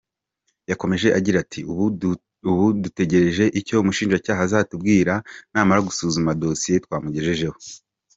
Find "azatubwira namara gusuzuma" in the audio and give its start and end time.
4.47-6.37